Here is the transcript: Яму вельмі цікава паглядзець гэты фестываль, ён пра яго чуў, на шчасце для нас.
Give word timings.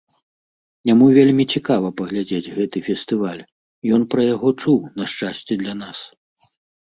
Яму 0.91 1.05
вельмі 1.17 1.43
цікава 1.57 1.87
паглядзець 2.01 2.51
гэты 2.55 2.77
фестываль, 2.87 3.43
ён 3.97 4.01
пра 4.13 4.21
яго 4.35 4.49
чуў, 4.61 4.79
на 5.03 5.11
шчасце 5.11 5.53
для 5.63 5.73
нас. 5.85 5.97